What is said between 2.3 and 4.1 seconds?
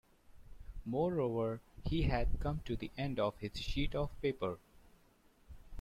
come to the end of his sheet of